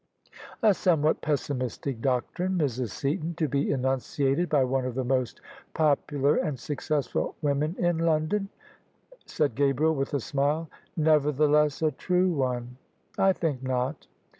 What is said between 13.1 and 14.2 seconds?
I think not."